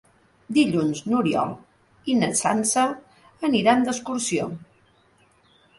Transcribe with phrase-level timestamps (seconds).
[0.55, 1.51] Dilluns n'Oriol
[2.13, 2.89] i na Sança
[3.51, 4.51] aniran d'excursió.